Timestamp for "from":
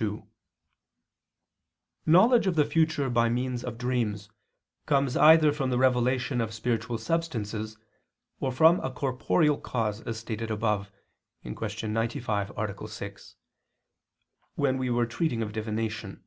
5.52-5.68, 8.50-8.80